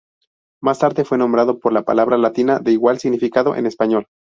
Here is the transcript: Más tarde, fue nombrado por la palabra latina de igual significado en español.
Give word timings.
Más 0.63 0.79
tarde, 0.79 1.05
fue 1.05 1.19
nombrado 1.19 1.59
por 1.59 1.73
la 1.73 1.83
palabra 1.83 2.17
latina 2.17 2.57
de 2.57 2.71
igual 2.71 2.97
significado 2.97 3.55
en 3.55 3.67
español. 3.67 4.07